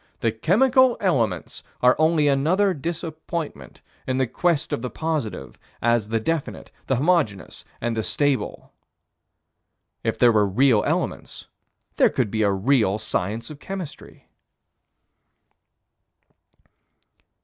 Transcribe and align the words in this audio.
The 0.19 0.31
chemical 0.31 0.97
elements 0.99 1.61
are 1.83 1.95
only 1.99 2.27
another 2.27 2.73
disappointment 2.73 3.81
in 4.07 4.17
the 4.17 4.25
quest 4.25 4.71
for 4.71 4.77
the 4.77 4.89
positive, 4.89 5.59
as 5.79 6.07
the 6.07 6.19
definite, 6.19 6.71
the 6.87 6.95
homogeneous, 6.95 7.63
and 7.79 7.95
the 7.95 8.01
stable. 8.01 8.71
If 10.03 10.17
there 10.17 10.31
were 10.31 10.47
real 10.47 10.83
elements, 10.87 11.45
there 11.97 12.09
could 12.09 12.31
be 12.31 12.41
a 12.41 12.51
real 12.51 12.97
science 12.97 13.51
of 13.51 13.59
chemistry. 13.59 14.27